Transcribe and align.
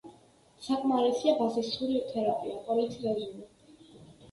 საკმარისია 0.67 1.35
ბაზისური 1.41 2.01
თერაპია: 2.15 2.59
წოლითი 2.65 3.07
რეჟიმი. 3.07 3.49